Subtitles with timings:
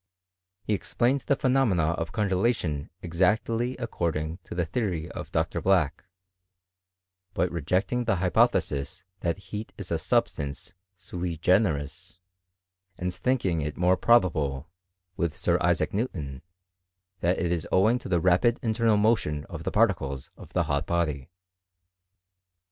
[0.63, 5.61] He ex plained the phenomena of congelation exactly accord^^ ing to the theory of Dr.
[5.61, 6.05] Black,
[7.35, 12.17] but rejecting the hypothesis, that heat is a substance iui .generis^
[12.97, 13.11] aii4 CH£MIfiTBT IK GREAT BRITAIN.
[13.11, 14.69] 347 thmkiag it more probable,
[15.17, 16.41] with Sir Isaac Newton,
[17.19, 20.87] that k is owing to the rapid internal motion of the particles •of the hot
[20.87, 21.29] body.